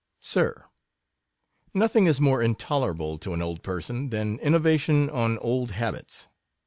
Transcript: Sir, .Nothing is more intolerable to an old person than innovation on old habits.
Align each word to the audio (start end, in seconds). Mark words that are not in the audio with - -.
Sir, 0.23 0.65
.Nothing 1.75 2.07
is 2.07 2.19
more 2.19 2.41
intolerable 2.41 3.19
to 3.19 3.35
an 3.35 3.41
old 3.43 3.61
person 3.61 4.09
than 4.09 4.39
innovation 4.39 5.11
on 5.11 5.37
old 5.37 5.69
habits. 5.73 6.27